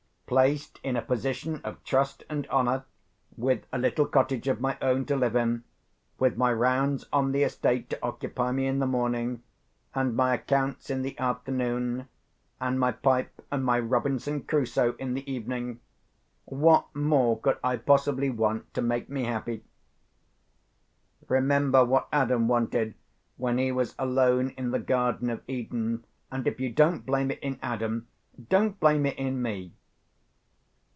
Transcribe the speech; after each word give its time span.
Placed 0.31 0.79
in 0.81 0.95
a 0.95 1.01
position 1.01 1.59
of 1.65 1.83
trust 1.83 2.23
and 2.29 2.47
honour, 2.47 2.85
with 3.35 3.65
a 3.73 3.77
little 3.77 4.05
cottage 4.05 4.47
of 4.47 4.61
my 4.61 4.77
own 4.81 5.03
to 5.07 5.17
live 5.17 5.35
in, 5.35 5.65
with 6.19 6.37
my 6.37 6.53
rounds 6.53 7.03
on 7.11 7.33
the 7.33 7.43
estate 7.43 7.89
to 7.89 7.99
occupy 8.01 8.53
me 8.53 8.65
in 8.65 8.79
the 8.79 8.87
morning, 8.87 9.43
and 9.93 10.15
my 10.15 10.35
accounts 10.35 10.89
in 10.89 11.01
the 11.01 11.19
afternoon, 11.19 12.07
and 12.61 12.79
my 12.79 12.93
pipe 12.93 13.45
and 13.51 13.65
my 13.65 13.77
Robinson 13.77 14.41
Crusoe 14.43 14.93
in 14.99 15.15
the 15.15 15.29
evening—what 15.29 16.95
more 16.95 17.37
could 17.37 17.57
I 17.61 17.75
possibly 17.75 18.29
want 18.29 18.73
to 18.73 18.81
make 18.81 19.09
me 19.09 19.25
happy? 19.25 19.65
Remember 21.27 21.83
what 21.83 22.07
Adam 22.13 22.47
wanted 22.47 22.93
when 23.35 23.57
he 23.57 23.73
was 23.73 23.95
alone 23.99 24.51
in 24.55 24.71
the 24.71 24.79
Garden 24.79 25.29
of 25.29 25.41
Eden; 25.49 26.05
and 26.31 26.47
if 26.47 26.57
you 26.57 26.69
don't 26.69 27.05
blame 27.05 27.31
it 27.31 27.39
in 27.39 27.59
Adam, 27.61 28.07
don't 28.47 28.79
blame 28.79 29.05
it 29.05 29.17
in 29.17 29.41
me. 29.41 29.73